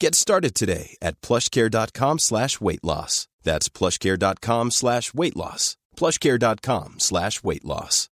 [0.00, 3.26] Get started today at plushcare.com slash weight loss.
[3.42, 5.76] That's plushcare.com slash weight loss.
[5.96, 8.08] plushcare.com slash weight loss.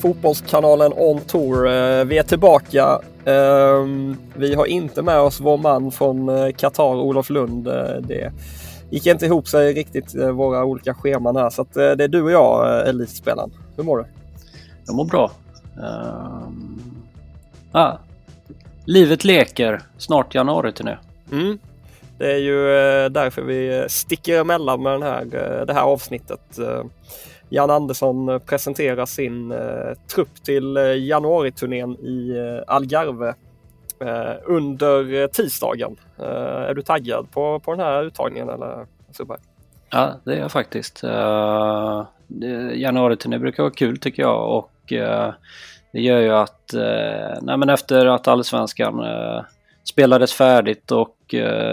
[0.00, 1.68] Fotbollskanalen On Tour.
[1.68, 3.00] Eh, vi är tillbaka.
[3.24, 7.68] Ehm, vi har inte med oss vår man från eh, Qatar, Olof Lund.
[7.68, 8.32] Eh, Det
[8.90, 11.50] gick inte ihop sig riktigt, eh, våra olika scheman här.
[11.50, 13.50] Så eh, det är du och jag, eh, Elitspelaren.
[13.76, 14.04] Hur mår du?
[14.86, 15.30] Jag mår bra.
[15.76, 16.80] Ehm,
[17.72, 17.92] ah,
[18.84, 19.82] livet leker.
[19.98, 20.98] Snart januari-turné.
[21.32, 21.58] Mm.
[22.18, 22.58] Det är ju
[23.08, 25.24] därför vi sticker emellan med den här,
[25.66, 26.58] det här avsnittet.
[27.48, 29.54] Jan Andersson presenterar sin
[30.14, 32.34] trupp till januariturnén i
[32.66, 33.34] Algarve
[34.00, 35.96] Eh, under eh, tisdagen.
[36.18, 36.24] Eh,
[36.68, 38.86] är du taggad på, på den här uttagningen eller
[39.90, 41.04] Ja, det är jag faktiskt.
[41.04, 42.06] Eh,
[42.42, 45.32] uh, januari-turné brukar vara kul tycker jag och uh,
[45.92, 49.42] det gör ju att uh, nej, men efter att allsvenskan uh,
[49.84, 51.16] spelades färdigt och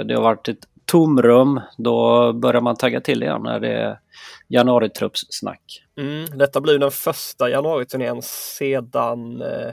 [0.05, 3.99] det har varit ett tomrum då börjar man tagga till igen när det är
[4.47, 5.83] januaritruppssnack.
[5.97, 9.71] Mm, detta blir den första januariturnén sedan eh,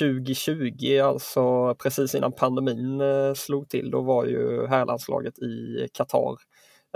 [0.00, 3.90] 2020, alltså precis innan pandemin eh, slog till.
[3.90, 6.36] Då var ju herrlandslaget i Qatar.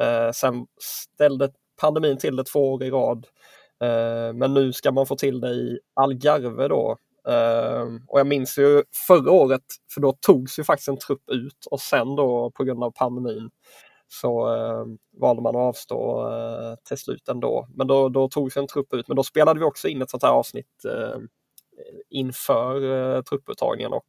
[0.01, 3.27] Eh, sen ställde pandemin till det två år i rad.
[3.83, 6.97] Eh, men nu ska man få till det i Algarve då.
[7.29, 9.63] Ehm, och jag minns ju förra året,
[9.95, 13.51] för då togs ju faktiskt en trupp ut och sen då på grund av pandemin
[14.09, 14.85] så eh,
[15.21, 17.69] valde man att avstå eh, till slut ändå.
[17.75, 20.23] Men då, då togs en trupp ut, men då spelade vi också in ett sånt
[20.23, 21.19] här avsnitt eh,
[22.11, 22.83] inför
[23.17, 24.07] eh, trupputtagningen och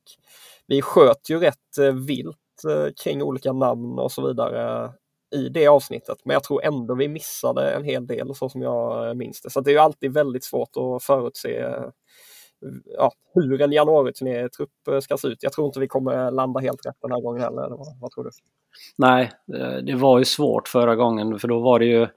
[0.67, 2.37] vi sköt ju rätt eh, vilt
[2.69, 4.93] eh, kring olika namn och så vidare
[5.35, 6.17] i det avsnittet.
[6.25, 9.49] Men jag tror ändå vi missade en hel del så som jag eh, minns det.
[9.49, 11.89] Så det är ju alltid väldigt svårt att förutse eh,
[12.97, 15.43] ja, hur en januariturné-trupp eh, ska se ut.
[15.43, 17.61] Jag tror inte vi kommer landa helt rätt den här gången heller.
[17.65, 18.29] Eller vad, vad tror du?
[18.97, 22.07] Nej, eh, det var ju svårt förra gången för då var det ju,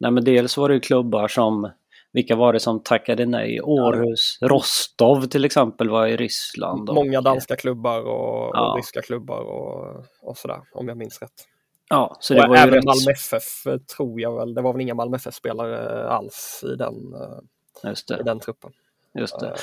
[0.00, 1.70] nej men dels var det ju klubbar som,
[2.12, 3.60] vilka var det som tackade nej?
[3.62, 6.88] Århus, Rostov till exempel var i Ryssland.
[6.88, 8.70] och- Många danska klubbar och, Ja.
[8.70, 11.46] och ryska klubbar och, och sådär, om jag minns rätt.
[11.92, 12.84] Ja, så det och var även rätt...
[12.84, 14.54] Malmö FF tror jag väl.
[14.54, 16.94] Det var väl inga Malmö FF-spelare alls i den,
[17.84, 18.70] eh, i den truppen.
[19.14, 19.54] just det.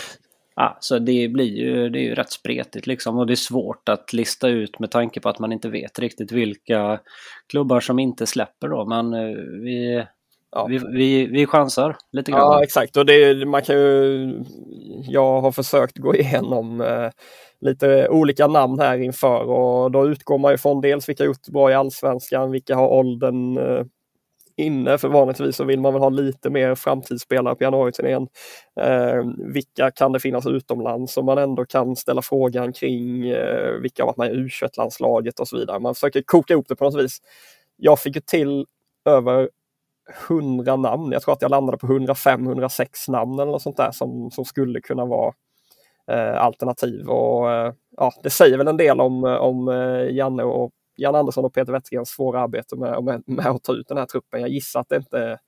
[0.60, 3.90] Ja, så det blir ju, det är ju rätt spretigt liksom och det är svårt
[3.90, 7.00] att lista ut med tanke på att man inte vet riktigt vilka
[7.50, 8.86] klubbar som inte släpper då.
[8.86, 10.04] Men eh, vi,
[10.52, 10.66] Ja.
[10.66, 12.42] vi, vi, vi chansar lite grann.
[12.42, 12.98] Ja, exakt.
[12.98, 14.34] Och det, man kan ju,
[15.08, 17.10] jag har försökt gå igenom eh,
[17.62, 21.72] lite olika namn här inför och då utgår man ju från dels vilka gjort bra
[21.72, 23.86] i allsvenskan, vilka har åldern eh,
[24.58, 28.28] inne, för vanligtvis så vill man väl ha lite mer framtidsspelare på januariturnén.
[28.80, 34.04] Eh, vilka kan det finnas utomlands som man ändå kan ställa frågan kring, eh, vilka
[34.04, 35.80] har varit med i U21-landslaget och så vidare.
[35.80, 37.18] Man försöker koka ihop det på något vis.
[37.78, 38.66] Jag fick ju till
[39.06, 39.50] över
[40.28, 41.12] 100 namn.
[41.12, 44.82] Jag tror att jag landade på 105-106 namn eller något sånt där som, som skulle
[44.82, 45.34] kunna vara
[46.12, 47.10] eh, alternativ.
[47.10, 51.46] Och, eh, ja, det säger väl en del om, om eh, Janne och Jan Andersson
[51.46, 54.42] och Peter Wettergrens svåra arbete med, med, med, att ta ut den här truppen.
[54.42, 55.40] Jag gissar att det inte...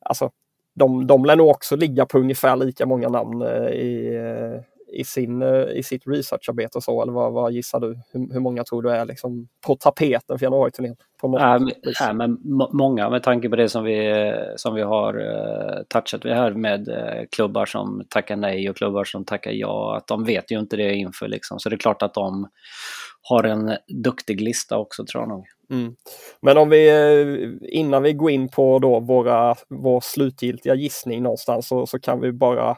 [0.00, 0.30] Alltså,
[0.74, 4.60] de, de lär nog också ligga på ungefär lika många namn eh, i, eh,
[4.92, 8.00] i, sin, eh, i sitt researcharbete och så, eller vad, vad gissar du?
[8.12, 10.96] Hur, hur, många tror du är liksom på tapeten för januariturnén?
[12.00, 12.38] Äh, men
[12.72, 16.88] många med tanke på det som vi, som vi har uh, touchat vid här med
[16.88, 20.76] uh, klubbar som tackar nej och klubbar som tackar ja, att de vet ju inte
[20.76, 21.58] det inför liksom.
[21.58, 22.48] Så det är klart att de
[23.22, 25.46] har en duktig lista också tror jag nog.
[25.70, 25.94] Mm.
[26.40, 31.86] Men om vi innan vi går in på då våra, vår slutgiltiga gissning någonstans så,
[31.86, 32.76] så kan vi bara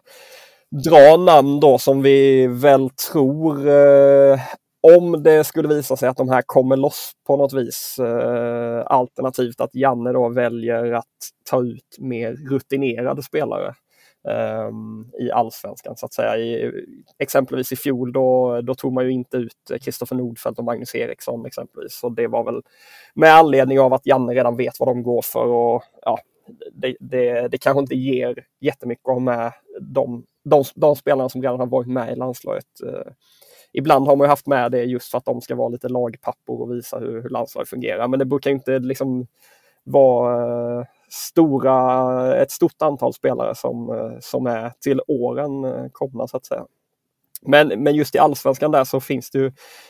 [0.82, 4.40] dra namn då som vi väl tror eh,
[4.98, 7.98] om det skulle visa sig att de här kommer loss på något vis.
[7.98, 11.04] Eh, alternativt att Janne då väljer att
[11.50, 13.74] ta ut mer rutinerade spelare
[14.28, 14.70] eh,
[15.20, 16.36] i allsvenskan så att säga.
[16.36, 16.72] I,
[17.18, 21.46] exempelvis i fjol då, då tog man ju inte ut Kristoffer Nordfeldt och Magnus Eriksson
[21.46, 21.94] exempelvis.
[21.94, 22.62] Så det var väl
[23.14, 26.18] med anledning av att Janne redan vet vad de går för och ja,
[26.72, 31.42] det, det, det kanske inte ger jättemycket att ha med de de, de spelarna som
[31.42, 32.80] redan har varit med i landslaget.
[32.86, 33.12] Eh,
[33.72, 36.72] ibland har man haft med det just för att de ska vara lite lagpappor och
[36.72, 38.08] visa hur, hur landslaget fungerar.
[38.08, 39.26] Men det brukar inte liksom
[39.84, 46.26] vara eh, stora, ett stort antal spelare som, eh, som är till åren eh, komna
[46.26, 46.66] så att säga.
[47.44, 49.46] Men, men just i allsvenskan där så finns det ju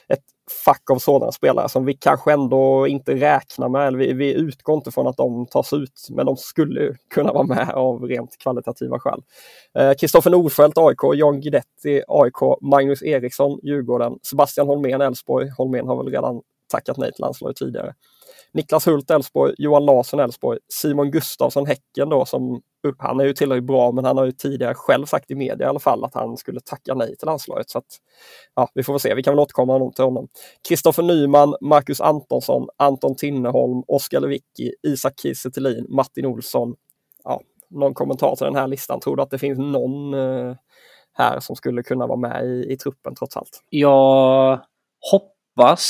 [0.09, 0.25] ett
[0.65, 3.87] fack av sådana spelare som vi kanske ändå inte räknar med.
[3.87, 7.47] Eller vi, vi utgår inte från att de tas ut, men de skulle kunna vara
[7.47, 9.23] med av rent kvalitativa skäl.
[9.79, 15.49] Eh, Kristoffer eh, Nordfeldt, AIK, Jan Guidetti, AIK, Magnus Eriksson, Djurgården, Sebastian Holmén, Elfsborg.
[15.49, 16.43] Holmén har väl redan
[16.75, 17.95] tackat nej till landslaget tidigare.
[18.53, 22.63] Niklas Hult, Elfsborg, Johan Larsson, Elfsborg, Simon Gustafsson, Häcken då som
[22.99, 25.69] han är ju tillräckligt bra men han har ju tidigare själv sagt i media i
[25.69, 27.71] alla fall att han skulle tacka nej till landslaget.
[27.71, 27.85] Så att,
[28.55, 30.29] ja, vi får väl se, vi kan väl återkomma till honom.
[30.69, 35.49] Kristoffer Nyman, Marcus Antonsson, Anton Tinneholm, Oskar Lewicki, Isak Kiese
[35.89, 36.75] Martin Olsson.
[37.25, 39.01] Ja, någon kommentar till den här listan?
[39.01, 40.57] Tror du att det finns någon eh,
[41.13, 43.63] här som skulle kunna vara med i, i truppen trots allt?
[43.71, 44.61] Jag
[45.13, 45.34] hoppas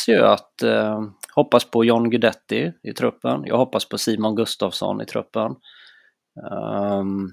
[0.08, 1.00] ju att eh,
[1.34, 3.42] hoppas på John Guidetti i truppen.
[3.46, 5.54] Jag hoppas på Simon Gustafsson i truppen.
[6.52, 7.32] Um,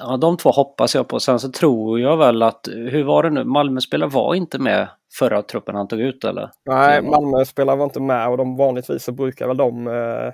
[0.00, 1.20] ja, de två hoppas jag på.
[1.20, 4.88] Sen så tror jag väl att, hur var det nu, Malmö-spelare var inte med
[5.18, 6.50] förra truppen han tog ut eller?
[6.64, 10.32] Nej, Malmö-spelare var inte med och de vanligtvis så brukar väl de eh,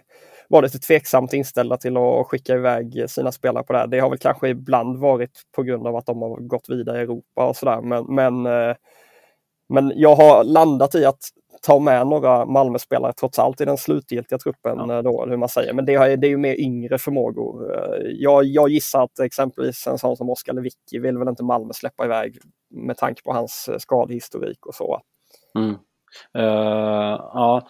[0.48, 3.86] vara lite tveksamt inställda till att skicka iväg sina spelare på det här.
[3.86, 7.02] Det har väl kanske ibland varit på grund av att de har gått vidare i
[7.02, 7.80] Europa och sådär.
[7.80, 8.76] Men, men, eh,
[9.68, 11.20] men jag har landat i att
[11.64, 14.78] ta med några Malmö-spelare trots allt i den slutgiltiga truppen.
[14.78, 14.96] Ja.
[14.96, 15.72] Eh, då, hur man säger.
[15.72, 17.74] Men det, är, det är ju mer yngre förmågor.
[17.74, 21.72] Eh, jag, jag gissar att exempelvis en sån som Oskar Lewicki vill väl inte Malmö
[21.72, 22.38] släppa iväg
[22.70, 25.00] med tanke på hans eh, skadehistorik och så.
[25.58, 25.74] Mm.
[26.38, 27.68] Uh, ja,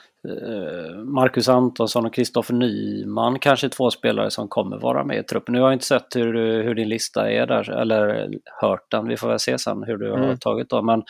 [1.05, 5.52] Marcus Antonsson och Kristoffer Nyman kanske två spelare som kommer vara med i truppen.
[5.52, 8.29] Nu har jag inte sett hur, hur din lista är där, eller
[8.61, 9.08] hört den.
[9.08, 10.29] Vi får väl se sen hur du mm.
[10.29, 10.82] har tagit då.
[10.82, 11.02] Men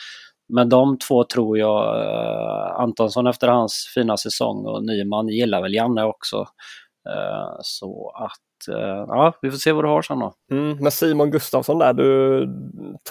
[0.47, 5.73] men de två tror jag, eh, Antonsson efter hans fina säsong och Nyman gillar väl
[5.73, 6.37] Janne också.
[7.09, 10.33] Eh, så att, eh, ja, vi får se vad du har sen då.
[10.51, 12.47] Mm, men Simon Gustafsson där, du,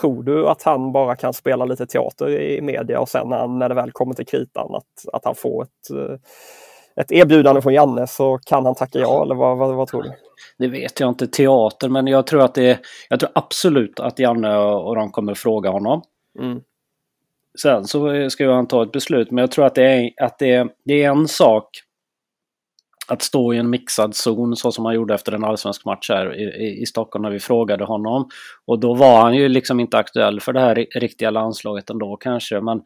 [0.00, 3.68] tror du att han bara kan spela lite teater i media och sen när, när
[3.68, 6.20] det väl kommer till kritan att, att han får ett,
[7.00, 10.12] ett erbjudande från Janne så kan han tacka ja eller vad, vad, vad, tror du?
[10.58, 14.56] Det vet jag inte, teater, men jag tror att det, jag tror absolut att Janne
[14.58, 16.02] och de kommer fråga honom.
[16.40, 16.60] Mm.
[17.62, 20.38] Sen så ska ju han ta ett beslut, men jag tror att det är, att
[20.38, 21.68] det är, det är en sak
[23.08, 26.34] att stå i en mixad zon så som han gjorde efter en allsvensk match här
[26.34, 28.28] i, i, Stockholm när vi frågade honom.
[28.66, 32.60] Och då var han ju liksom inte aktuell för det här riktiga landslaget ändå kanske.
[32.60, 32.82] Men,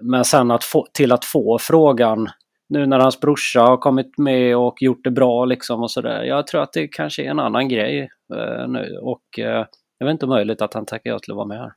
[0.00, 2.28] men sen att få, till att få frågan
[2.68, 6.22] nu när hans brorsa har kommit med och gjort det bra liksom och sådär.
[6.22, 9.66] Jag tror att det kanske är en annan grej eh, nu och eh,
[9.98, 11.72] jag vet inte möjligt att han tackar ja till att vara med här.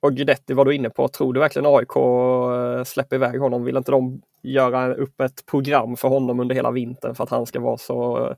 [0.00, 1.08] Och Guidetti var du inne på.
[1.08, 3.64] Tror du verkligen AIK eh, släpper iväg honom?
[3.64, 7.46] Vill inte de göra upp ett program för honom under hela vintern för att han
[7.46, 8.36] ska vara så eh,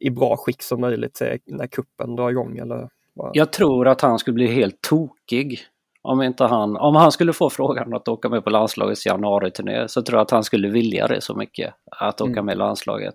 [0.00, 2.58] i bra skick som möjligt när kuppen drar igång?
[2.58, 2.88] Eller?
[3.32, 5.60] Jag tror att han skulle bli helt tokig
[6.04, 10.02] om, inte han, om han skulle få frågan att åka med på landslagets januari-turné så
[10.02, 12.46] tror jag att han skulle vilja det så mycket, att åka mm.
[12.46, 13.14] med landslaget.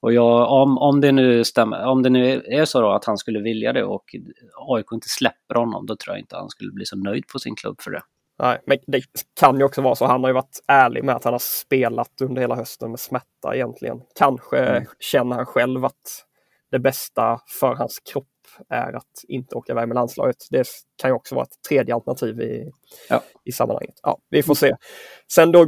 [0.00, 3.18] Och jag, om, om, det nu stämmer, om det nu är så då att han
[3.18, 4.04] skulle vilja det och
[4.68, 7.56] AIK inte släpper honom, då tror jag inte han skulle bli så nöjd på sin
[7.56, 8.02] klubb för det.
[8.42, 9.02] Nej, men det
[9.40, 10.06] kan ju också vara så.
[10.06, 13.54] Han har ju varit ärlig med att han har spelat under hela hösten med smärta
[13.54, 14.00] egentligen.
[14.18, 14.84] Kanske mm.
[14.98, 16.24] känner han själv att
[16.70, 18.26] det bästa för hans kropp
[18.68, 20.36] är att inte åka iväg med landslaget.
[20.50, 20.66] Det
[21.00, 22.70] kan ju också vara ett tredje alternativ i,
[23.08, 23.22] ja.
[23.44, 23.94] i sammanhanget.
[24.02, 24.74] Ja, vi får se.
[25.32, 25.64] Sen då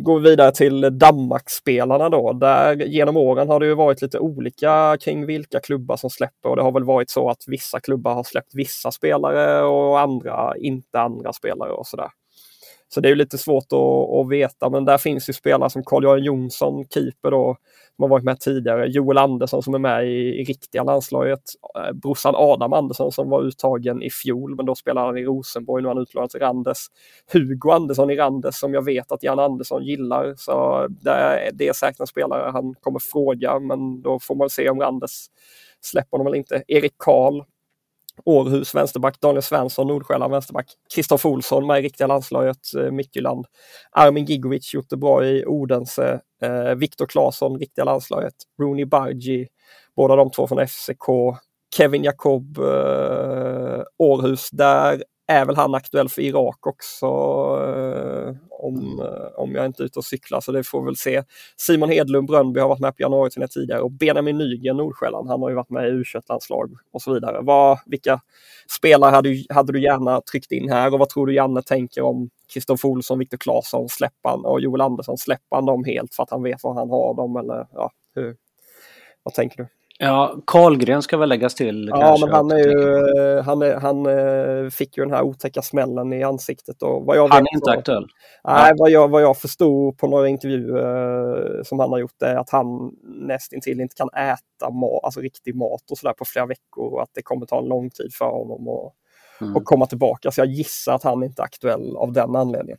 [0.00, 2.32] går vi vidare till Danmarksspelarna då.
[2.32, 6.56] Där genom åren har det ju varit lite olika kring vilka klubbar som släpper och
[6.56, 11.00] det har väl varit så att vissa klubbar har släppt vissa spelare och andra inte
[11.00, 12.08] andra spelare och sådär.
[12.94, 16.22] Så det är lite svårt att, att, veta, men där finns ju spelare som Carl-Johan
[16.22, 17.56] Jonsson, keeper då,
[17.96, 18.86] som har varit med tidigare.
[18.86, 21.40] Joel Andersson som är med i, i riktiga landslaget.
[21.76, 25.82] Eh, brorsan Adam Andersson som var uttagen i fjol, men då spelar han i Rosenborg,
[25.82, 26.86] nu har han utlånat till Randes.
[27.32, 31.68] Hugo Andersson i Randes som jag vet att Jan Andersson gillar, så det är, det
[31.68, 35.26] är säkert en spelare han kommer fråga, men då får man se om Randes
[35.80, 36.62] släpper honom eller inte.
[36.68, 37.42] Erik Karl
[38.24, 43.46] Århus vänsterback, Daniel Svensson Nordsjälland vänsterback, Kristoffer Olsson med i riktiga landslaget, eh, Midtjylland,
[43.90, 49.48] Armin Gigovic gjort det bra i Odense, eh, Viktor Claesson, riktiga landslaget, Rooney Bargi,
[49.96, 51.36] båda de två från FCK,
[51.76, 59.40] Kevin Jakob, eh, Århus, där är väl han aktuell för Irak också eh, om, eh,
[59.40, 61.22] om jag inte är ute och cyklar, så det får vi väl se.
[61.56, 65.48] Simon Hedlund, Brönnby, har varit med på januari tidigare och Benjamin Nygren, Nordsjälland, han har
[65.48, 67.40] ju varit med i u landslag och så vidare.
[67.42, 68.20] Vad, vilka
[68.78, 72.30] spelare hade, hade du gärna tryckt in här och vad tror du Janne tänker om
[72.52, 76.62] Kristoffer Olsson, Viktor Claesson, släppan och Joel Andersson, släppan dem helt för att han vet
[76.62, 78.36] var han har dem eller ja, hur,
[79.22, 79.79] vad tänker du?
[80.02, 81.88] Ja, Karlgren ska väl läggas till.
[81.90, 85.62] Ja, kanske, men han, är ju, han, är, han eh, fick ju den här otäcka
[85.62, 86.82] smällen i ansiktet.
[86.82, 88.06] Och vad jag han är inte aktuell?
[88.44, 88.74] Nej, ja.
[88.78, 92.50] vad, jag, vad jag förstod på några intervjuer eh, som han har gjort är att
[92.50, 97.02] han nästintill inte kan äta mat, alltså riktig mat och sådär på flera veckor och
[97.02, 98.92] att det kommer ta en lång tid för honom att
[99.40, 99.64] mm.
[99.64, 100.30] komma tillbaka.
[100.30, 102.78] Så jag gissar att han inte är aktuell av den anledningen.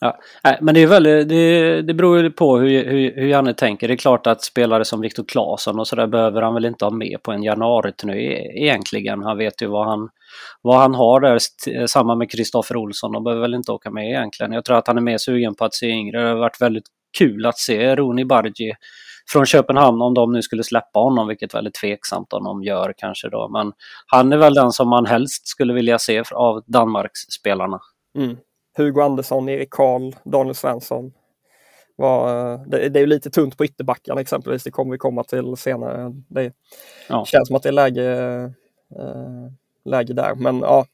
[0.00, 0.18] Ja,
[0.60, 3.88] men det, är väldigt, det, det beror ju på hur, hur, hur Janne tänker.
[3.88, 6.90] Det är klart att spelare som Viktor Claesson och sådär behöver han väl inte ha
[6.90, 9.22] med på en januariturné e-, egentligen.
[9.22, 10.08] Han vet ju vad han,
[10.62, 11.38] vad han har där.
[11.86, 14.52] Samma med Kristoffer Olsson, de behöver väl inte åka med egentligen.
[14.52, 16.22] Jag tror att han är mer sugen på att se yngre.
[16.22, 16.86] Det har varit väldigt
[17.18, 18.72] kul att se Roni Bargi
[19.32, 22.94] från Köpenhamn om de nu skulle släppa honom, vilket är väldigt tveksamt om de gör
[22.96, 23.48] kanske då.
[23.48, 23.72] Men
[24.06, 27.80] han är väl den som man helst skulle vilja se av Danmarks spelarna.
[28.18, 28.36] Mm.
[28.76, 31.12] Hugo Andersson, Erik Karl, Daniel Svensson.
[31.96, 35.56] Var, eh, det, det är lite tunt på ytterbackarna exempelvis, det kommer vi komma till
[35.56, 36.12] senare.
[36.28, 36.52] Det
[37.08, 37.24] ja.
[37.24, 38.10] känns som att det är läge,
[38.98, 39.50] äh,
[39.84, 40.34] läge där.
[40.34, 40.86] Men ja,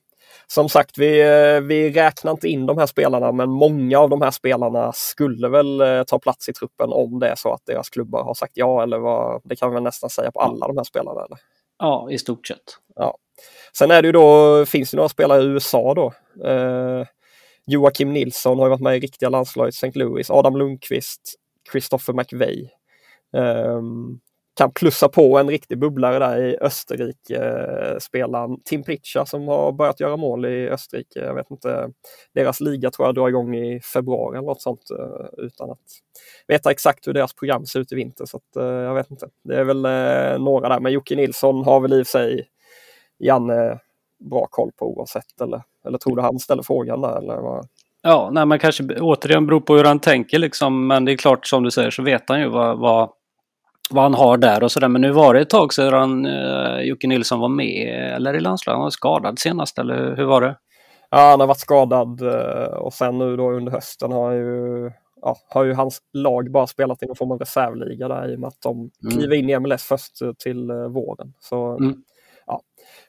[0.46, 4.22] som sagt, vi, eh, vi räknar inte in de här spelarna, men många av de
[4.22, 8.24] här spelarna skulle väl ta plats i truppen om det är så att deras klubbar
[8.24, 10.84] har sagt ja, eller vad, det kan vi väl nästan säga på alla de här
[10.84, 11.24] spelarna.
[11.24, 11.38] Eller?
[11.78, 12.78] Ja, i stort sett.
[12.96, 13.16] Ja.
[13.78, 16.12] Sen är det ju då, finns det några spelare i USA då.
[16.48, 17.06] Eh,
[17.70, 19.98] Joakim Nilsson har varit med i riktiga landslaget St.
[19.98, 21.34] Louis, Adam Lundqvist,
[21.72, 22.68] Christopher McVeigh.
[23.32, 24.20] Um,
[24.56, 30.00] kan plussa på en riktig bubblare där i Österrike-spelaren, eh, Tim Pritcha som har börjat
[30.00, 31.20] göra mål i Österrike.
[31.20, 31.90] Jag vet inte,
[32.34, 35.78] deras liga tror jag drar igång i februari eller något sånt eh, utan att
[36.46, 38.24] veta exakt hur deras program ser ut i vinter.
[38.24, 39.28] Så att, eh, jag vet inte.
[39.44, 39.82] Det är väl
[40.40, 42.48] några där, men Jocke Nilsson har väl i sig
[43.18, 43.78] Janne
[44.20, 47.36] bra koll på oavsett eller, eller tror du han ställer frågan där eller?
[47.36, 47.66] Vad?
[48.02, 50.86] Ja, nej, man kanske återigen beror på hur han tänker liksom.
[50.86, 53.10] Men det är klart som du säger så vet han ju vad, vad,
[53.90, 54.88] vad han har där och sådär.
[54.88, 58.76] Men nu var det ett tag sedan uh, Jocke Nilsson var med eller i landslaget.
[58.76, 60.56] Han var skadad senast eller hur var det?
[61.10, 64.90] Ja, han har varit skadad eh, och sen nu då under hösten har ju
[65.22, 68.40] ja, har ju hans lag bara spelat i någon form av reservliga där i och
[68.40, 68.90] med att de mm.
[69.16, 71.32] kliver in i MLS först till våren.
[71.40, 72.02] Så mm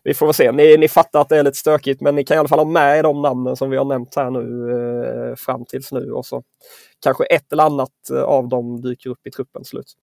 [0.03, 0.51] vi får väl se.
[0.51, 2.65] Ni, ni fattar att det är lite stökigt men ni kan i alla fall ha
[2.65, 6.25] med er de namnen som vi har nämnt här nu eh, fram tills nu och
[6.25, 6.43] så
[7.03, 9.93] kanske ett eller annat eh, av dem dyker upp i truppen slut.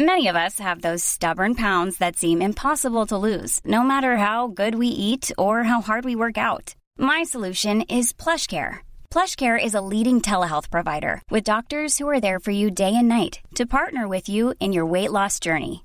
[0.00, 4.46] Many of us have those stubborn pounds that seem impossible to lose no matter how
[4.46, 6.74] good we eat or how hard we work out.
[6.98, 8.84] My solution is plush care.
[9.10, 13.08] PlushCare is a leading telehealth provider with doctors who are there for you day and
[13.08, 15.84] night to partner with you in your weight loss journey.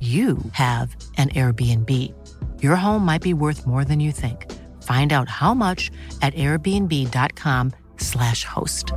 [0.00, 2.14] you have an Airbnb.
[2.62, 4.46] Your home might be worth more than you think.
[4.84, 5.90] Find out how much
[6.22, 8.92] at airbnb.com/slash host.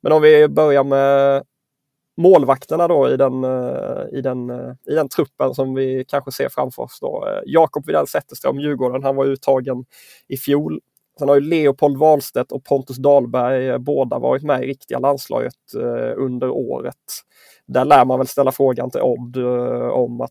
[0.00, 1.42] Men om vi börjar med
[2.16, 6.48] målvakterna då i den, eh, i, den, eh, i den truppen som vi kanske ser
[6.48, 6.98] framför oss.
[7.00, 7.28] Då.
[7.28, 9.84] Eh, Jakob Widell Zetterström, Djurgården, han var uttagen
[10.28, 10.80] i fjol.
[11.18, 15.54] Sen har ju Leopold Wahlstedt och Pontus Dahlberg eh, båda varit med i riktiga landslaget
[15.76, 16.94] eh, under året.
[17.66, 20.30] Där lär man väl ställa frågan till Odd eh, om att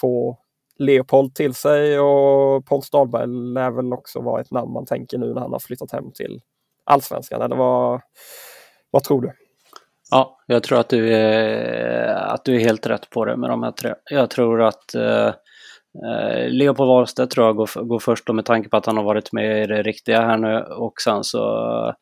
[0.00, 0.38] få
[0.78, 5.34] Leopold till sig och Pontus Dahlberg lär väl också vara ett namn man tänker nu
[5.34, 6.40] när han har flyttat hem till
[6.84, 7.42] allsvenskan.
[7.42, 8.00] Eller vad,
[8.90, 9.32] vad tror du?
[10.10, 13.62] Ja, jag tror att du, är, att du är helt rätt på det med de
[13.62, 13.94] här tre.
[14.10, 15.34] Jag tror att eh,
[16.04, 19.32] eh Leopold Wahlstedt tror jag går, går först med tanke på att han har varit
[19.32, 21.38] med i det riktiga här nu och sen så
[21.88, 21.94] eh,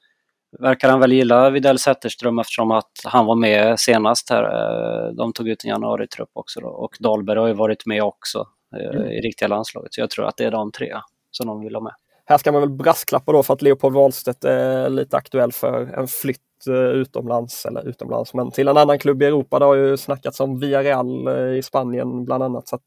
[0.60, 4.42] verkar han väl gilla Widell Zetterström eftersom att han var med senast här.
[4.44, 6.68] Eh, de tog ut en januari-trupp också då.
[6.68, 8.46] och Dahlberg har ju varit med också
[8.76, 9.06] mm.
[9.10, 9.94] i riktiga landslaget.
[9.94, 10.94] Så jag tror att det är de tre
[11.30, 11.92] som de vill ha med.
[12.26, 16.08] Här ska man väl brasklappa då för att Leopold Wahlstedt är lite aktuell för en
[16.08, 19.58] flytt Eh, utomlands, eller utomlands, men till en annan klubb i Europa.
[19.58, 22.68] Det har ju snackats om Villarreal eh, i Spanien bland annat.
[22.68, 22.82] Så att,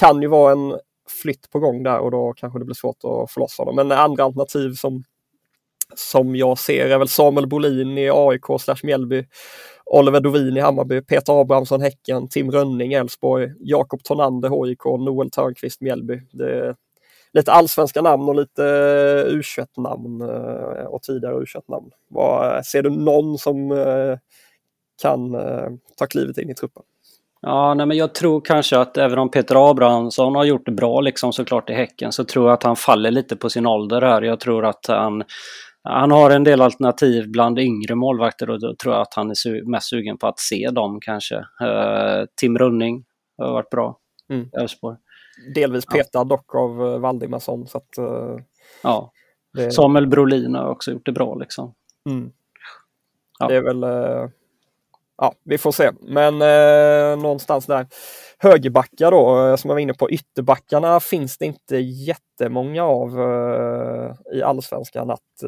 [0.00, 0.78] kan ju vara en
[1.22, 3.76] flytt på gång där och då kanske det blir svårt att få loss honom.
[3.76, 5.02] Men andra alternativ som,
[5.94, 9.24] som jag ser är väl Samuel Bolin i AIK slash Mjällby,
[9.84, 15.80] Oliver Dovin i Hammarby, Peter Abrahamsson Häcken, Tim Rönning Elfsborg, Jakob Tornander HIK, Noel Törnqvist
[15.80, 16.20] Mjällby.
[16.32, 16.74] Det,
[17.32, 21.90] lite allsvenska namn och lite eh, U21-namn eh, och tidigare U21-namn.
[22.64, 24.18] Ser du någon som eh,
[25.02, 25.32] kan
[25.96, 26.82] ta klivet in i truppen?
[27.42, 31.00] Ja, nej, men jag tror kanske att även om Peter Abrahamsson har gjort det bra
[31.00, 34.22] liksom såklart i Häcken så tror jag att han faller lite på sin ålder här.
[34.22, 35.24] Jag tror att han,
[35.82, 39.34] han har en del alternativ bland yngre målvakter och då tror jag att han är
[39.34, 41.36] su mest sugen på att se dem kanske.
[41.36, 43.04] Uh, Tim Running
[43.38, 43.98] har varit bra
[44.32, 44.96] i Elfsborg.
[45.54, 47.66] Delvis petad dock av uh, Valdimarsson.
[47.66, 48.38] Så att, uh,
[48.82, 49.12] ja.
[49.52, 49.72] Det...
[49.72, 51.74] Samuel Brolin har också gjort det bra liksom.
[52.10, 52.32] Mm.
[53.38, 53.48] Ja.
[53.48, 54.28] Det är väl, uh,
[55.16, 55.90] ja vi får se.
[56.00, 57.86] Men uh, någonstans där.
[58.38, 63.10] Högerbackar då, som jag var inne på, ytterbackarna finns det inte jättemånga av
[64.34, 65.42] i allsvenskan att,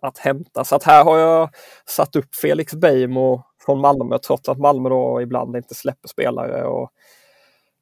[0.00, 0.64] att hämta.
[0.64, 1.50] Så att här har jag
[1.86, 6.64] satt upp Felix Beijmo från Malmö trots att Malmö då ibland inte släpper spelare.
[6.64, 6.92] Och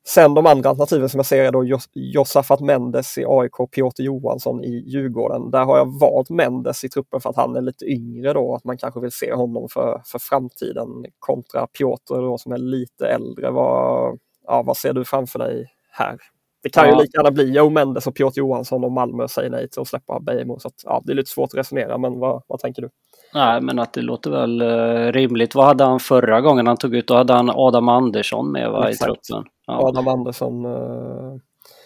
[0.08, 4.02] Sen de andra alternativen som jag ser är då Josafat Mendes i AIK och Piotr
[4.02, 5.50] Johansson i Djurgården.
[5.50, 8.64] Där har jag valt Mendes i truppen för att han är lite yngre då, att
[8.64, 10.88] man kanske vill se honom för, för framtiden
[11.18, 13.50] kontra Piotr då som är lite äldre.
[13.50, 16.18] Vad, ja, vad ser du framför dig här?
[16.62, 16.90] Det kan ja.
[16.90, 19.88] ju lika gärna bli Joe Mendes och Piotr Johansson om Malmö säger nej till att
[19.88, 20.22] släppa.
[20.58, 22.90] Så att, ja, det är lite svårt att resonera, men vad, vad tänker du?
[23.36, 25.54] Nej, men att det låter väl uh, rimligt.
[25.54, 27.08] Vad hade han förra gången han tog ut?
[27.08, 29.44] Då hade han Adam Andersson med va, i truppen.
[29.66, 29.88] Ja.
[29.88, 30.64] Adam Andersson.
[30.64, 31.36] Uh,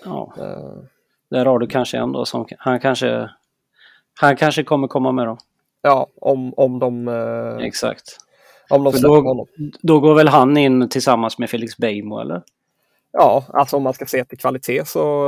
[0.05, 0.33] ja.
[0.39, 0.83] Uh,
[1.31, 3.31] Där har du kanske en då som han kanske
[4.21, 5.39] han kanske kommer komma med då.
[5.83, 7.09] Ja, om, om de...
[7.61, 8.17] Exakt.
[8.71, 9.47] Om de då, honom.
[9.83, 12.43] då går väl han in tillsammans med Felix Beijmo eller?
[13.13, 15.27] Ja, alltså om man ska se till kvalitet så,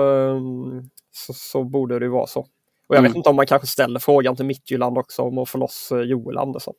[1.13, 2.47] så, så borde det vara så.
[2.87, 3.11] Och jag mm.
[3.11, 6.01] vet inte om man kanske ställer frågan till Midtjylland också om att få loss eh,
[6.01, 6.75] Joel Andersson.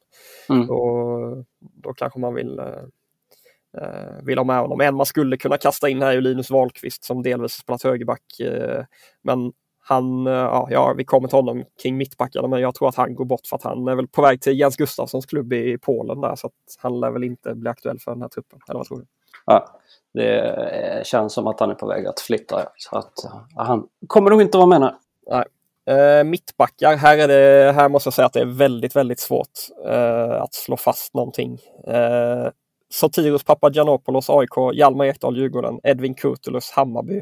[0.50, 0.68] Mm.
[0.68, 4.82] Då, då kanske man vill, eh, vill ha med honom.
[4.82, 8.40] En man skulle kunna kasta in här är Linus Wahlqvist som delvis spelat högerback.
[8.40, 8.84] Eh,
[9.22, 9.54] men
[9.86, 13.16] han, eh, ja, ja, vi kommer till honom kring mittbackarna, men jag tror att han
[13.16, 16.22] går bort för att han är väl på väg till Jens Gustafssons klubb i Polen
[16.22, 18.60] där, så att han lär väl inte bli aktuell för den här truppen.
[18.70, 19.06] Eller vad tror du?
[19.46, 19.80] Ja,
[20.14, 22.70] det känns som att han är på väg att flytta.
[22.78, 23.14] Så att
[23.56, 24.90] han kommer nog inte vara med nu.
[25.28, 25.46] Nej.
[25.88, 29.50] Eh, mittbackar, här, är det, här måste jag säga att det är väldigt, väldigt svårt
[29.88, 31.60] eh, att slå fast någonting.
[31.88, 32.48] Eh,
[32.94, 37.22] Sotiros Papagiannopoulos AIK, Hjalmar Ekdal Djurgården, Edvin Kurtulus Hammarby,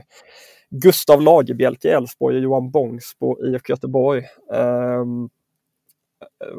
[0.70, 4.24] Gustav Lagerbielke Elfsborg och Johan Bångsbo IFK Göteborg.
[4.54, 5.06] Eh,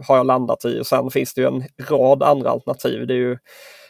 [0.07, 3.07] har jag landat i och sen finns det ju en rad andra alternativ.
[3.07, 3.39] Det är ju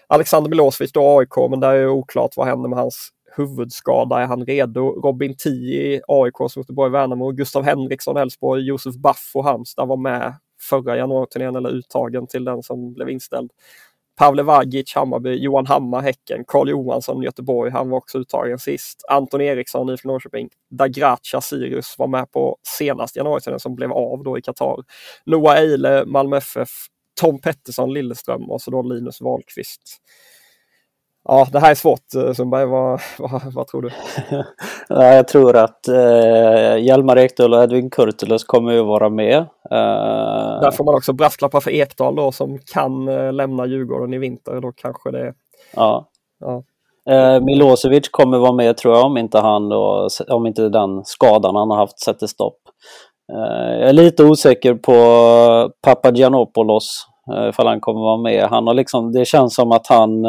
[0.06, 4.20] Alexander Milosevic då AIK, men där är det oklart vad händer med hans huvudskada.
[4.20, 5.00] Är han redo?
[5.00, 10.96] Robin Tii, AIK, Göteborg, Värnamo, Gustav Henriksson, Elfsborg, Josef Baff och Halmstad var med förra
[10.96, 13.50] januariturnén eller uttagen till den som blev inställd.
[14.18, 19.04] Pavle Vagic, Hammarby, Johan Hammar, Häcken, Karl Johansson, Göteborg, han var också uttagen sist.
[19.08, 24.38] Anton Eriksson, IFK Norrköping, Dagracha Sirius var med på senast januariturnén som blev av då
[24.38, 24.76] i Qatar.
[25.26, 26.68] Noah Eile, Malmö FF,
[27.20, 29.82] Tom Pettersson, Lilleström och så då Linus Wahlqvist.
[31.24, 32.66] Ja, det här är svårt eh, Sundberg.
[32.66, 33.90] Vad, vad, vad tror du?
[34.88, 39.36] ja, jag tror att eh, Hjalmar Ekdal och Edvin Kurtulus kommer ju vara med.
[39.70, 40.60] Eh...
[40.60, 44.60] Där får man också brasklappa för Ekdal då som kan eh, lämna Djurgården i vinter.
[44.60, 45.34] Då kanske det...
[45.74, 46.08] Ja.
[46.40, 46.62] ja.
[47.10, 51.56] Eh, Milosevic kommer vara med tror jag om inte han då, om inte den skadan
[51.56, 52.58] han har haft sätter stopp.
[53.32, 54.92] Eh, jag är lite osäker på
[55.82, 58.44] Papagiannopoulos eh, ifall han kommer vara med.
[58.44, 60.26] Han har liksom, det känns som att han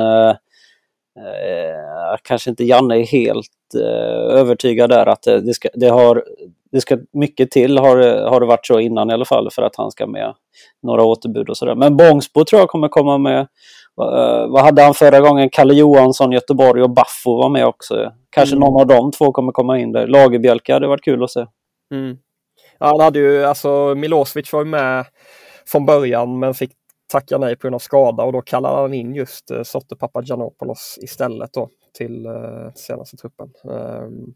[1.17, 1.73] eh,
[2.13, 6.23] Eh, kanske inte Janne är helt eh, övertygad där att det, det, ska, det, har,
[6.71, 7.97] det ska mycket till, har,
[8.29, 10.33] har det varit så innan i alla fall, för att han ska med
[10.83, 11.75] några återbud och sådär.
[11.75, 13.39] Men Bångsbo tror jag kommer komma med.
[14.01, 15.49] Eh, vad hade han förra gången?
[15.49, 18.11] Kalle Johansson, Göteborg och Baffo var med också.
[18.29, 18.69] Kanske mm.
[18.69, 20.07] någon av de två kommer komma in där.
[20.07, 21.45] Lagerbjälke hade varit kul att se.
[21.93, 22.17] Mm.
[22.79, 25.05] Ja, han hade ju, alltså Milosevic var ju med
[25.65, 26.71] från början men fick
[27.13, 30.99] tackar nej på grund av skada och då kallar han in just eh, Sotte Papagiannopoulos
[31.01, 33.53] istället då till eh, senaste truppen.
[33.63, 34.33] Um,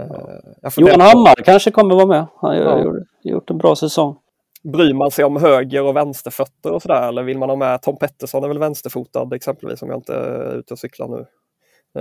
[0.00, 2.26] eh, Johan Hammar kanske kommer vara med.
[2.36, 2.94] Han har ja.
[3.22, 4.16] gjort en bra säsong.
[4.62, 7.96] Bryr man sig om höger och vänsterfötter och sådär eller vill man ha med Tom
[7.96, 11.26] Pettersson är väl vänsterfotad exempelvis om jag inte är ute och cyklar nu.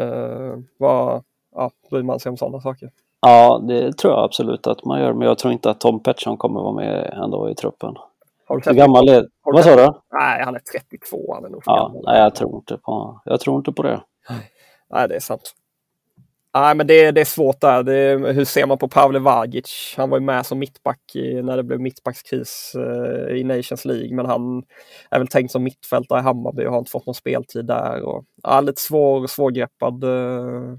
[0.02, 1.24] Uh, vad,
[1.56, 2.92] ja, bryr man sig om sådana saker?
[3.22, 6.38] Ja, det tror jag absolut att man gör, men jag tror inte att Tom Pettersson
[6.38, 7.94] kommer vara med ändå i truppen.
[8.48, 9.94] Har du Hur gammal är Vad sa du?
[10.12, 11.34] Nej, han är 32.
[11.34, 14.02] Han är nog ja, nej, jag tror inte på, jag tror inte på det.
[14.90, 15.54] Nej, det är sant.
[16.54, 17.84] Nej, men det, det är svårt där.
[17.84, 19.94] Det, hur ser man på Pavle Vagic?
[19.98, 24.16] Han var ju med som mittback i, när det blev mittbackskris eh, i Nations League,
[24.16, 24.64] men han
[25.12, 28.02] är väl tänkt som mittfältare i Hammarby och har inte fått någon speltid där.
[28.02, 30.78] Och, ja, lite svår, svårgreppad eh,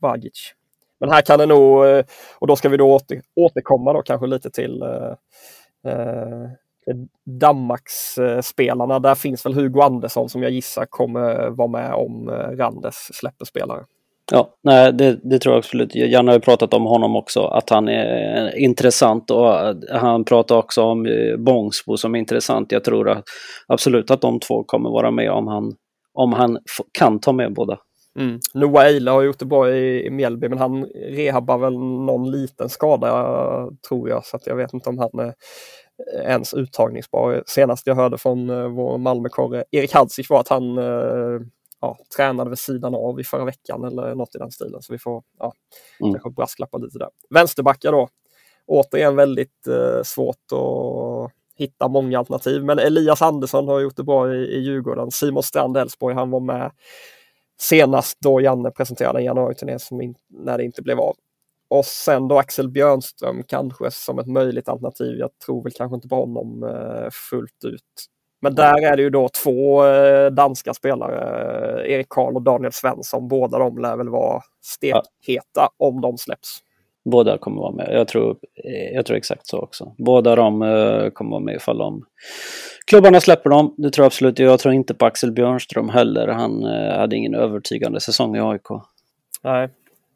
[0.00, 0.54] Vagic.
[1.00, 2.04] Men här kan det nog, eh,
[2.38, 6.50] och då ska vi då åter, återkomma då kanske lite till eh, eh
[7.40, 8.98] Danmarksspelarna.
[8.98, 13.44] Där finns väl Hugo Andersson som jag gissar kommer vara med om eh, Randes släpper
[13.44, 13.84] spelare.
[14.32, 15.94] Ja, nej, det, det, tror jag absolut.
[15.94, 20.56] Janne har ju pratat om honom också, att han är intressant och eh, han pratar
[20.56, 22.72] också om eh, Bångsbo som är intressant.
[22.72, 23.24] Jag tror att,
[23.66, 25.72] absolut att de två kommer vara med om han,
[26.14, 26.58] om han
[26.92, 27.78] kan ta med båda.
[28.18, 28.38] Mm.
[28.54, 32.68] Noah Eile har gjort det bra i, i Mjällby men han rehabbar väl någon liten
[32.68, 33.08] skada
[33.88, 35.34] tror jag så att jag vet inte om han är
[36.24, 37.42] ens uttagningsbar.
[37.46, 41.40] Senast jag hörde från uh, vår Malmökorre Erik Hadzic var att han uh,
[41.80, 44.82] ja, tränade vid sidan av i förra veckan eller något i den stilen.
[44.82, 45.52] Så vi får ja,
[46.00, 46.12] mm.
[46.12, 47.08] kanske brasklappa lite där.
[47.30, 48.08] Vänsterbackar då.
[48.66, 52.64] Återigen väldigt uh, svårt att hitta många alternativ.
[52.64, 55.10] Men Elias Andersson har gjort det bra i, i Djurgården.
[55.10, 56.72] Simon Strand Elfsborg, han var med
[57.60, 59.78] senast då Janne presenterade en januariturné
[60.28, 61.14] när det inte blev av.
[61.70, 65.18] Och sen då Axel Björnström kanske som ett möjligt alternativ.
[65.18, 68.06] Jag tror väl kanske inte på honom eh, fullt ut.
[68.42, 71.18] Men där är det ju då två eh, danska spelare,
[71.84, 73.28] eh, Erik Karl och Daniel Svensson.
[73.28, 76.58] Båda de lär väl vara stekheta om de släpps.
[77.04, 77.88] Båda kommer vara med.
[77.92, 78.36] Jag tror,
[78.94, 79.94] jag tror exakt så också.
[79.98, 80.60] Båda de
[81.14, 82.04] kommer vara med ifall de
[82.86, 83.74] klubbarna släpper dem.
[83.78, 84.38] Det tror jag absolut.
[84.38, 86.28] Jag tror inte på Axel Björnström heller.
[86.28, 86.62] Han
[86.98, 88.68] hade ingen övertygande säsong i AIK.
[89.42, 89.68] Nej,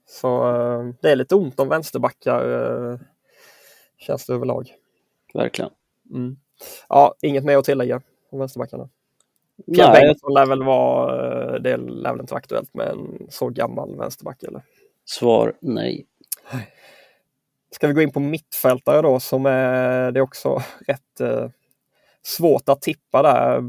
[0.07, 2.99] så eh, det är lite ont om vänsterbackar eh,
[3.99, 4.75] känns det överlag.
[5.35, 5.71] Verkligen.
[6.11, 6.37] Mm.
[6.88, 8.88] Ja, inget mer att tillägga om vänsterbackarna.
[9.75, 13.49] Pierre Bengtsson lär väl vara, eh, det lär väl inte vara aktuellt med en så
[13.49, 14.62] gammal vänsterback eller?
[15.05, 16.07] Svar nej.
[17.71, 21.49] Ska vi gå in på mittfältare då som är, det är också rätt eh,
[22.23, 23.61] svårt att tippa där.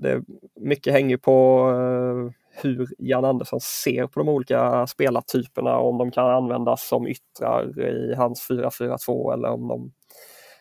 [0.00, 0.22] Det,
[0.54, 6.30] mycket hänger på eh, hur Jan Andersson ser på de olika spelartyperna, om de kan
[6.30, 9.92] användas som yttrar i hans 4-4-2 eller om de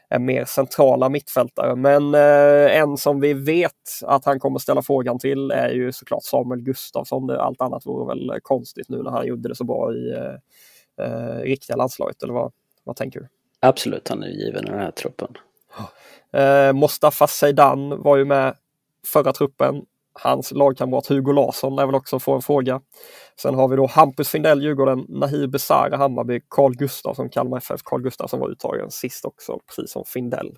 [0.10, 1.76] är mer centrala mittfältare.
[1.76, 6.24] Men eh, en som vi vet att han kommer ställa frågan till är ju såklart
[6.24, 7.30] Samuel Gustafsson.
[7.30, 11.40] Allt annat vore väl konstigt nu när han gjorde det så bra i eh, eh,
[11.42, 12.24] riktiga landslaget.
[12.24, 12.52] Eller vad,
[12.84, 13.28] vad tänker du?
[13.60, 15.38] Absolut, han är given i den här truppen.
[16.34, 18.56] Eh, Mostafa Zeidan var ju med
[19.06, 19.86] förra truppen.
[20.24, 22.82] Hans lagkamrat Hugo Larsson lär väl också få en fråga.
[23.42, 27.82] Sen har vi då Hampus Findell, Djurgården, Nahir Besara, Hammarby, Carl Gustafsson, Kalmar FF.
[27.84, 30.58] Carl Gustafsson var uttagen sist också, precis som Findell.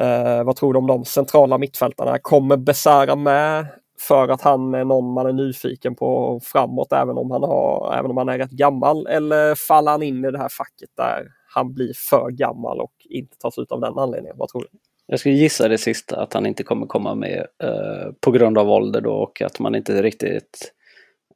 [0.00, 2.18] Eh, vad tror du om de centrala mittfältarna?
[2.18, 3.66] Kommer Besara med
[4.00, 8.10] för att han är någon man är nyfiken på framåt även om han, har, även
[8.10, 9.06] om han är rätt gammal?
[9.06, 13.36] Eller faller han in i det här facket där han blir för gammal och inte
[13.38, 14.36] tas ut av den anledningen?
[14.38, 14.78] Vad tror du?
[15.06, 18.70] Jag skulle gissa det sista, att han inte kommer komma med eh, på grund av
[18.70, 20.72] ålder då och att man inte riktigt...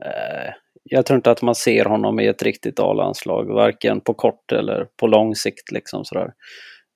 [0.05, 0.53] Eh,
[0.85, 4.87] jag tror inte att man ser honom i ett riktigt A-landslag, varken på kort eller
[4.97, 5.73] på lång sikt.
[5.73, 6.33] Liksom sådär.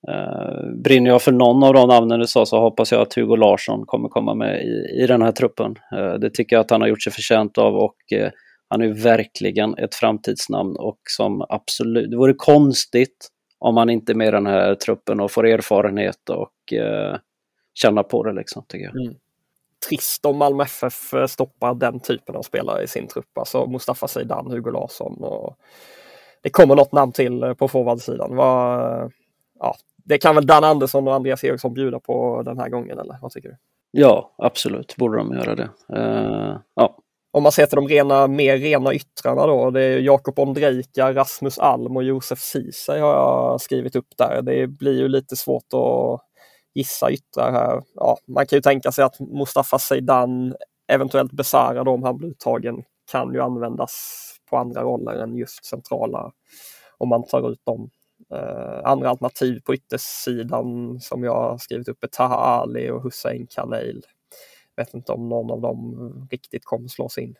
[0.09, 3.37] Eh, brinner jag för någon av de namnen du sa så hoppas jag att Hugo
[3.37, 5.75] Larsson kommer komma med i, i den här truppen.
[5.97, 8.31] Eh, det tycker jag att han har gjort sig förtjänt av och eh,
[8.69, 13.29] han är verkligen ett framtidsnamn och som absolut, det vore konstigt
[13.65, 17.17] om han inte är med i den här truppen och får erfarenhet och eh,
[17.75, 18.97] känna på det liksom, tycker jag.
[19.01, 19.15] Mm.
[19.89, 24.51] Trist om Malmö FF stoppar den typen av spelare i sin trupp, alltså Mustafa Zeidan,
[24.51, 25.57] Hugo Larsson och
[26.43, 28.37] det kommer något namn till eh, på forwardsidan.
[28.37, 33.19] Ja, det kan väl Dan Andersson och Andreas Eriksson bjuda på den här gången, eller
[33.23, 33.57] vad tycker du?
[33.91, 35.71] Ja, absolut, borde de göra det.
[35.97, 36.99] Uh, ja.
[37.35, 41.59] Om man ser till de rena, mer rena yttrarna då, det är Jakob Ondrejka, Rasmus
[41.59, 44.43] Alm och Josef Ceesay har jag skrivit upp där.
[44.43, 46.21] Det blir ju lite svårt att
[46.75, 47.83] gissa yttrar här.
[47.95, 50.55] Ja, man kan ju tänka sig att Mustafa Zeidan,
[50.93, 53.93] eventuellt Besara då om han blir uttagen, kan ju användas
[54.51, 56.33] på andra roller än just centrala
[56.99, 57.91] om man tar ut dem.
[58.35, 63.47] Eh, andra alternativ på yttersidan som jag har skrivit upp är Taha Ali och Hussein
[63.51, 64.03] Kanail.
[64.77, 67.35] Vet inte om någon av dem riktigt kommer slås in.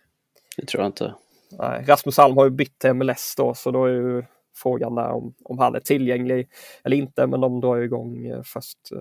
[0.57, 1.15] Det tror jag inte.
[1.59, 4.23] Nej, Rasmus Alm har ju bytt till MLS då så då är ju
[4.57, 6.49] frågan där om, om han är tillgänglig
[6.85, 9.01] eller inte men de drar igång eh, först uh,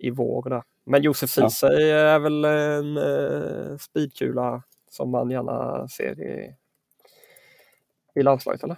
[0.00, 0.50] i vår.
[0.50, 0.62] Där.
[0.86, 1.96] Men Josef Ceesay ja.
[1.96, 6.54] är väl en uh, speedkula som man gärna ser i,
[8.14, 8.76] i landslaget eller?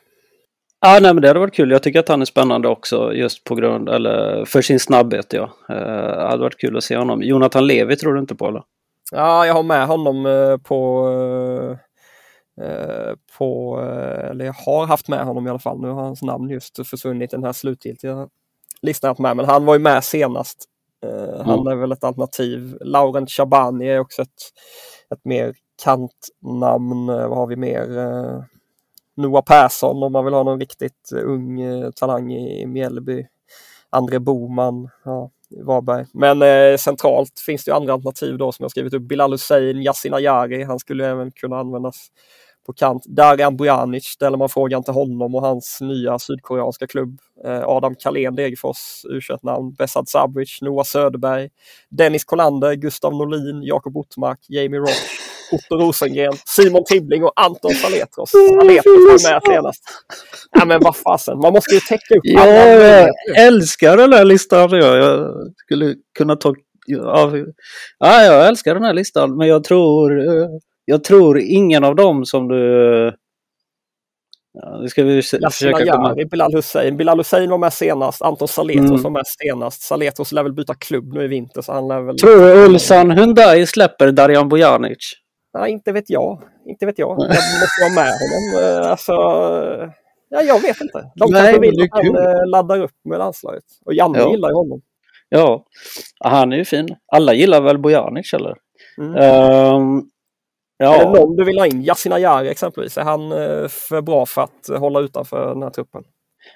[0.81, 1.71] Ja, nej, men det hade varit kul.
[1.71, 5.43] Jag tycker att han är spännande också just på grund, eller för sin snabbhet ja.
[5.43, 7.23] Uh, det hade varit kul att se honom.
[7.23, 8.63] Jonathan Levi tror du inte på eller?
[9.15, 11.77] Ja, jag har med honom uh, på uh,
[13.39, 13.81] på,
[14.31, 15.81] eller jag har haft med honom i alla fall.
[15.81, 18.29] Nu har hans namn just försvunnit den här slutgiltiga
[18.83, 19.37] listan med.
[19.37, 20.65] Men han var ju med senast.
[21.45, 21.67] Han mm.
[21.67, 22.79] är väl ett alternativ.
[22.81, 24.29] Laurent Chabani är också ett,
[25.15, 27.07] ett mer kantnamn.
[27.07, 27.87] Vad har vi mer?
[29.17, 33.27] Noah Persson om man vill ha någon riktigt eh, ung eh, talang i Mjällby.
[33.91, 35.31] André Boman, ja,
[35.63, 36.07] Varberg.
[36.13, 39.03] Men eh, centralt finns det andra alternativ då som jag skrivit upp.
[39.03, 42.09] Bilal Hussein, Yasin Ayari, han skulle även kunna användas
[42.67, 43.05] på kant.
[43.07, 47.19] Darijan Bojanic ställer man frågan till honom och hans nya sydkoreanska klubb.
[47.45, 51.49] Eh, Adam Kalén, Degerfors, u namn Besad Sabric, Noah Söderberg,
[51.91, 55.03] Dennis Kollander, Gustav Norlin, Jakob Ottmark, Jamie Roth,
[55.55, 58.31] Otto Rosengren, Simon Tibbling och Anton Saletros.
[58.31, 59.83] Saletros var med senast.
[60.51, 64.71] Ja men vad fasen, man måste ju täcka upp ja, Jag älskar den här listan.
[64.71, 66.55] Jag skulle kunna ta...
[66.87, 67.33] Ja,
[67.99, 70.49] jag älskar den här listan men jag tror eh,
[70.85, 73.13] jag tror ingen av dem som du...
[74.53, 76.15] Ja, det ska vi försöka komma...
[76.31, 76.97] Bilal Hussein.
[76.97, 78.23] Bilal Hussein var med senast.
[78.23, 79.03] Anton Saletros mm.
[79.03, 79.83] var med senast.
[79.83, 81.63] Saletros lär väl byta klubb nu i vinter.
[81.63, 82.19] Så han lär väl...
[82.19, 84.99] Tror du Ulsan Hyundai släpper Darjan Bojanic?
[85.55, 86.43] Ja, inte vet jag.
[86.67, 87.11] Inte vet jag.
[87.11, 88.65] Jag måste vara med honom.
[88.65, 89.13] Eh, alltså...
[90.29, 91.11] Ja, jag vet inte.
[91.15, 93.65] De Nej, kanske vill att han eh, laddar upp med landslaget.
[93.85, 94.31] Och Janne ja.
[94.31, 94.83] gillar ju honom.
[95.29, 95.65] Ja,
[96.21, 96.89] han är ju fin.
[97.13, 98.57] Alla gillar väl Bojanic eller?
[98.99, 99.15] Mm.
[99.75, 100.11] Um,
[100.77, 100.95] Ja.
[100.95, 101.83] Är det någon du vill ha in?
[101.83, 106.05] Yasin Ayari exempelvis, är han eh, för bra för att hålla utanför den här truppen?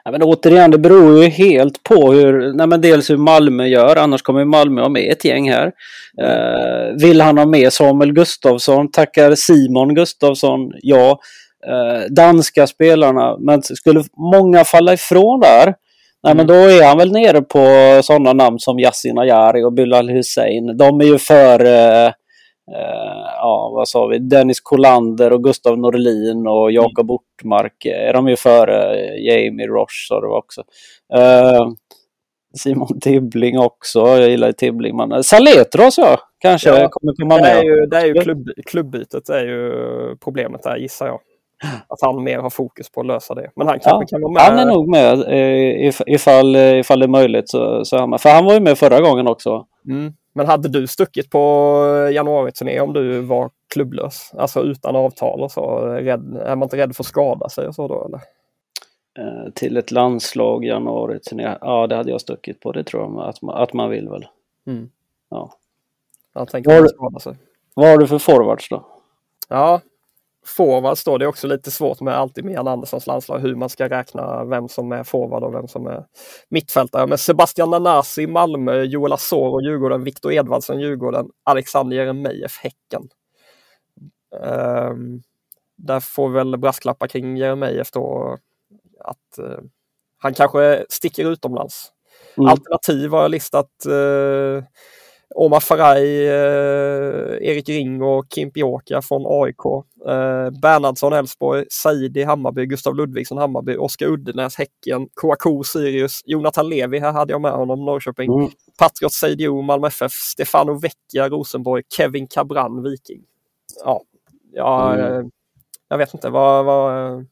[0.05, 3.97] Ja, men återigen, det beror ju helt på hur, nej men dels hur Malmö gör,
[3.97, 5.73] annars kommer Malmö ha med ett gäng här.
[6.23, 8.91] Eh, vill han ha med Samuel Gustafsson?
[8.91, 11.21] Tackar Simon Gustafsson ja.
[11.67, 15.65] Eh, danska spelarna, men skulle många falla ifrån där,
[16.25, 16.47] nej men mm.
[16.47, 17.67] då är han väl nere på
[18.03, 20.77] sådana namn som Yasin Ayari och Bilal Hussein.
[20.77, 21.69] De är ju för eh,
[22.07, 22.13] Eh,
[23.37, 27.11] ja, vad sa vi, Dennis Kolander och Gustav Norlin och Jakob mm.
[27.11, 30.63] Ortmark är de ju före Jamie Roche sa du också.
[32.59, 34.97] Simon Tibbling också, jag gillar Tibbling.
[34.97, 37.45] Men Saletros ja, kanske ja, kommer komma med.
[37.45, 39.73] Det är ju, det är ju klubb, klubbytet är ju
[40.25, 41.21] problemet där gissar jag.
[41.89, 43.51] Att han mer har fokus på att lösa det.
[43.57, 44.43] Men han kanske ja, kan vara med.
[44.43, 45.19] Han är nog med
[46.07, 47.49] ifall, ifall det är möjligt.
[47.49, 48.21] Så, så han med.
[48.21, 49.67] För han var ju med förra gången också.
[49.89, 50.13] Mm.
[50.39, 51.41] Men hade du stuckit på
[52.13, 54.33] januari-turné om du var klubblös?
[54.39, 55.79] Alltså utan avtal och så?
[55.81, 58.21] Rädd, är man inte rädd för att skada sig och så då eller?
[59.19, 61.57] Eh, till ett landslag januari-turné?
[61.61, 62.73] Ja, det hade jag stuckit på.
[62.73, 64.27] Det tror jag att man, att man vill väl.
[64.67, 64.91] Mm.
[65.31, 65.53] Ja.
[66.35, 67.37] Jag tänker vad, skada sig.
[67.75, 68.87] vad har du för forwards då?
[69.49, 69.81] Ja,
[70.49, 73.69] forwards då, det är också lite svårt med alltid med Jan Anderssons landslag hur man
[73.69, 76.05] ska räkna vem som är forward och vem som är
[76.49, 77.07] mittfältare.
[77.07, 83.09] Men Sebastian Nanasi, Malmö, Joel Asoro, Djurgården, Viktor Edvardsen, Djurgården, Alexander Jeremejeff, Häcken.
[84.43, 85.23] Um,
[85.77, 88.37] där får väl brasklappa kring Jeremejeff då
[89.01, 89.59] att uh,
[90.19, 91.93] han kanske sticker utomlands.
[92.37, 92.49] Mm.
[92.51, 94.63] Alternativ har jag listat uh,
[95.41, 99.85] Omar Faraj, eh, Erik Ring och Kim Pioka från AIK.
[100.07, 106.99] Eh, Bernhardsson Elfsborg, Saidi Hammarby, Gustav Ludvigsson Hammarby, Oskar Uddenäs Häcken, Kouakou Sirius, Jonathan Levi,
[106.99, 108.39] här hade jag med honom, Norrköping.
[108.39, 108.51] Mm.
[108.79, 113.23] Patriot Seidio, Malmö FF, Stefano Vecchia, Rosenborg, Kevin Cabran, Viking.
[113.85, 114.03] Ja,
[114.53, 115.21] ja mm.
[115.21, 115.27] Eh,
[115.89, 117.27] jag vet inte vad, vad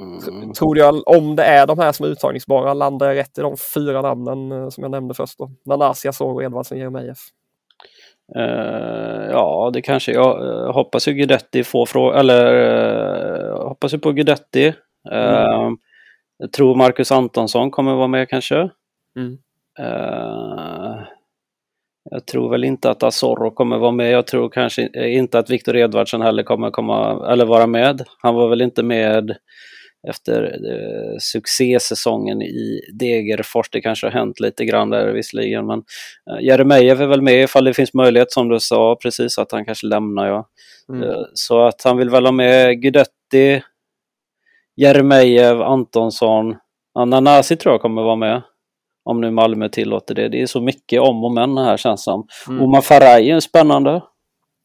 [0.00, 0.52] Mm.
[0.52, 3.56] Tror jag, om det är de här som är uttagningsbara, landar jag rätt i de
[3.74, 5.50] fyra namnen uh, som jag nämnde först då?
[5.64, 7.18] Nanasi, Asoro, Edvardsen, Jeremejeff.
[8.36, 12.54] Uh, ja, det kanske jag uh, hoppas ju Guidetti får fråga, eller
[13.48, 14.74] uh, hoppas ju på Guidetti.
[15.10, 15.76] Mm.
[16.38, 18.70] Jag tror Marcus Antonsson kommer vara med kanske.
[19.16, 19.38] Mm.
[22.10, 24.10] Jag tror väl inte att Asoro kommer vara med.
[24.10, 28.02] Jag tror kanske inte att Viktor Edvardsen heller kommer komma, eller vara med.
[28.22, 29.36] Han var väl inte med
[30.08, 33.70] efter eh, succésäsongen i Degerfors.
[33.70, 35.82] Det kanske har hänt lite grann där visserligen, men
[36.30, 39.64] eh, Jeremejeff är väl med ifall det finns möjlighet som du sa precis att han
[39.64, 40.26] kanske lämnar.
[40.26, 40.48] Ja.
[40.92, 41.02] Mm.
[41.02, 43.62] Eh, så att han vill väl ha med Guidetti,
[44.76, 46.56] Jeremejeff, Antonsson,
[46.94, 48.42] Ananasi tror jag kommer vara med.
[49.04, 50.28] Om nu Malmö tillåter det.
[50.28, 52.26] Det är så mycket om och men här känns som.
[52.48, 52.62] Mm.
[52.62, 54.02] Omar Faraj är spännande.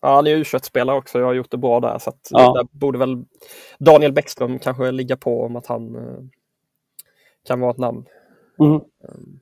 [0.05, 1.19] Ja, han är U21-spelare också.
[1.19, 1.99] Jag har gjort det bra där.
[1.99, 2.53] Så ja.
[2.53, 3.25] där borde väl
[3.79, 6.19] Daniel Bäckström kanske ligga på om att han uh,
[7.47, 8.05] kan vara ett namn.
[8.59, 8.73] Mm.
[8.73, 9.39] Um,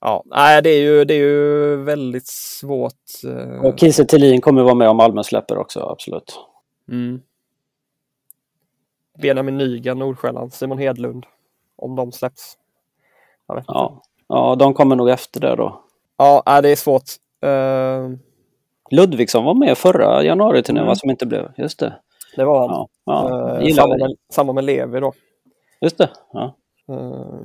[0.00, 3.24] ja, nej, det är ju, det är ju väldigt svårt.
[3.24, 3.64] Uh...
[3.64, 6.38] Och Kiese Thelin kommer vara med om Malmö släpper också, absolut.
[6.88, 7.20] Mm.
[9.18, 11.26] Benjamin Nygren, Nordsjälland, Simon Hedlund.
[11.76, 12.58] Om de släpps.
[13.46, 14.02] ja.
[14.28, 15.84] ja, de kommer nog efter det då.
[16.16, 17.10] Ja, det är svårt.
[17.44, 18.18] Uh...
[18.92, 20.86] Ludvigsson var med förra januari-turnén, mm.
[20.86, 21.52] vad som inte blev.
[21.56, 21.94] Just det.
[22.36, 22.88] Det var han.
[23.04, 25.12] Ja, ja, uh, samma, med, samma med Levi då.
[25.80, 26.10] Just det.
[26.32, 26.54] Ja.
[26.90, 27.40] Uh,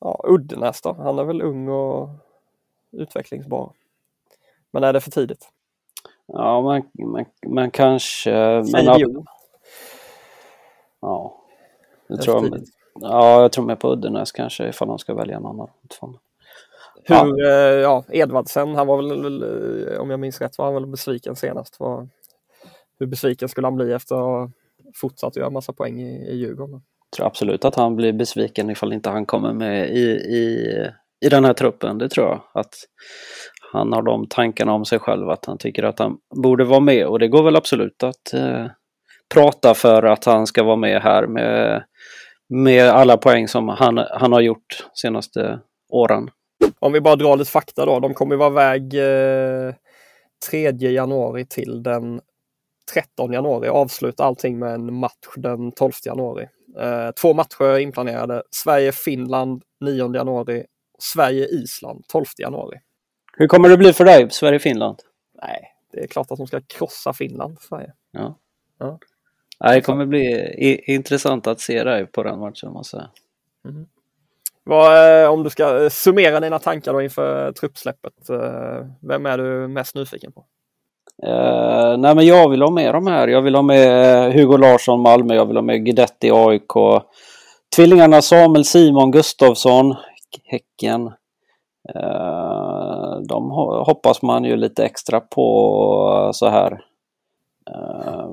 [0.00, 0.92] ja, Uddenäs då.
[0.92, 2.08] Han är väl ung och
[2.92, 3.72] utvecklingsbar.
[4.70, 5.48] Men är det för tidigt?
[6.26, 8.30] Ja, man, man, man kanske...
[8.72, 8.84] Men,
[11.00, 11.40] ja.
[12.06, 12.60] Jag tror, jag,
[12.94, 15.68] ja, jag tror med på Uddenäs kanske ifall de ska välja någon annan.
[17.06, 17.48] Hur, ja.
[17.48, 19.42] Eh, ja, Edvardsen, han var väl,
[19.92, 21.80] eh, om jag minns rätt, var han väl besviken senast.
[21.80, 22.08] Var,
[22.98, 24.50] hur besviken skulle han bli efter att ha
[24.94, 26.82] fortsatt göra massa poäng i, i Djurgården?
[27.10, 30.68] Jag tror absolut att han blir besviken ifall inte han kommer med i, i,
[31.24, 31.98] i den här truppen.
[31.98, 32.40] Det tror jag.
[32.54, 32.74] Att
[33.72, 37.06] han har de tankarna om sig själv att han tycker att han borde vara med
[37.06, 38.66] och det går väl absolut att eh,
[39.34, 41.84] prata för att han ska vara med här med,
[42.48, 46.30] med alla poäng som han, han har gjort senaste åren.
[46.84, 48.00] Om vi bara drar lite fakta då.
[48.00, 49.74] De kommer vara väg eh,
[50.50, 52.20] 3 januari till den
[52.92, 53.68] 13 januari.
[53.68, 56.48] Avsluta allting med en match den 12 januari.
[56.78, 58.42] Eh, två matcher inplanerade.
[58.50, 60.64] Sverige-Finland 9 januari.
[60.98, 62.78] Sverige-Island 12 januari.
[63.36, 64.98] Hur kommer det bli för dig, Sverige-Finland?
[65.42, 67.92] Nej, det är klart att de ska krossa Finland, Sverige.
[68.10, 68.38] Ja.
[68.78, 68.98] ja.
[69.58, 70.54] Det kommer bli
[70.86, 73.10] intressant att se dig på den matchen, måste jag säga.
[73.74, 73.86] Mm.
[74.64, 79.38] Vad, eh, om du ska eh, summera dina tankar då inför truppsläppet, eh, vem är
[79.38, 80.44] du mest nyfiken på?
[81.26, 83.28] Uh, nej men jag vill ha med de här.
[83.28, 85.34] Jag vill ha med Hugo Larsson, Malmö.
[85.34, 87.02] Jag vill ha med Guidetti, AIK.
[87.76, 89.94] Tvillingarna Samuel, Simon, Gustavsson,
[90.44, 91.06] Häcken.
[91.96, 93.50] Uh, de
[93.86, 96.72] hoppas man ju lite extra på så här.
[97.70, 98.28] Uh,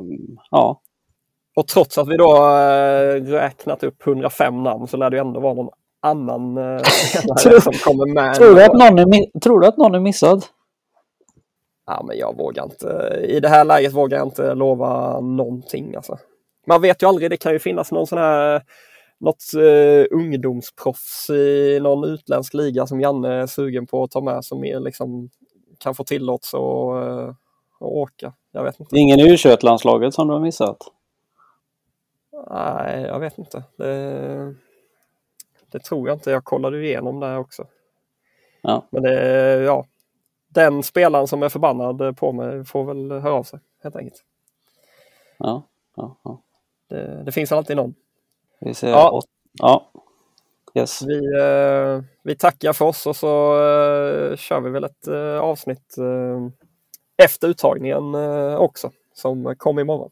[0.51, 0.81] ja.
[1.55, 2.33] Och trots att vi då
[3.25, 5.69] räknat upp 105 namn så lär det ändå vara någon
[6.01, 6.83] annan eh,
[7.61, 8.35] som kommer med.
[8.35, 10.45] Tror du, att någon är, tror du att någon är missad?
[11.85, 13.19] Ja, men jag vågar inte.
[13.27, 15.95] I det här läget vågar jag inte lova någonting.
[15.95, 16.17] Alltså.
[16.67, 18.61] Man vet ju aldrig, det kan ju finnas någon sån här
[19.19, 24.45] något uh, ungdomsproffs i någon utländsk liga som Janne är sugen på att ta med
[24.45, 25.29] som är, liksom,
[25.79, 27.35] kan få tillåtelse att, att
[27.81, 28.33] åka.
[28.51, 28.97] Jag vet inte.
[28.97, 30.77] Ingen i U21-landslaget som du har missat?
[32.49, 33.63] Nej, jag vet inte.
[33.77, 34.55] Det...
[35.71, 36.31] Det tror jag inte.
[36.31, 37.67] Jag kollade igenom det också.
[38.61, 38.87] Ja.
[38.89, 39.13] Men det,
[39.63, 39.85] ja,
[40.47, 44.23] den spelaren som är förbannad på mig får väl höra av sig helt enkelt.
[45.37, 45.63] Ja,
[45.95, 46.41] ja, ja.
[46.89, 47.95] Det, det finns alltid någon.
[48.59, 49.21] Vi ser ja.
[49.53, 49.91] ja.
[50.73, 51.01] Yes.
[51.01, 55.97] Vi, eh, vi tackar för oss och så eh, kör vi väl ett eh, avsnitt
[55.97, 56.47] eh,
[57.25, 58.91] efter uttagningen eh, också.
[59.13, 60.11] som kom imorgon.